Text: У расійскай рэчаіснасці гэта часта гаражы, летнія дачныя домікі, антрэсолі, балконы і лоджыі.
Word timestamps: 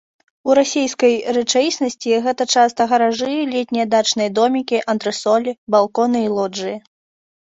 У 0.49 0.53
расійскай 0.59 1.11
рэчаіснасці 1.35 2.15
гэта 2.27 2.43
часта 2.61 2.87
гаражы, 2.93 3.29
летнія 3.51 3.85
дачныя 3.95 4.29
домікі, 4.39 4.79
антрэсолі, 4.95 5.55
балконы 5.77 6.19
і 6.29 6.33
лоджыі. 6.39 6.73